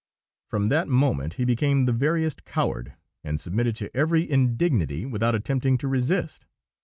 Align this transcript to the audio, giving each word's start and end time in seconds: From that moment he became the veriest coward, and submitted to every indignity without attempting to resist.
From 0.47 0.69
that 0.69 0.87
moment 0.87 1.35
he 1.35 1.45
became 1.45 1.85
the 1.85 1.91
veriest 1.93 2.43
coward, 2.43 2.95
and 3.23 3.39
submitted 3.39 3.75
to 3.75 3.95
every 3.95 4.27
indignity 4.27 5.05
without 5.05 5.35
attempting 5.35 5.77
to 5.77 5.87
resist. 5.87 6.47